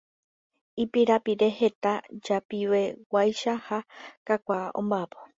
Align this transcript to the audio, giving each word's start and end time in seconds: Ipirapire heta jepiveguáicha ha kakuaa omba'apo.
Ipirapire 0.83 1.49
heta 1.59 1.91
jepiveguáicha 2.27 3.53
ha 3.67 3.77
kakuaa 4.27 4.65
omba'apo. 4.81 5.17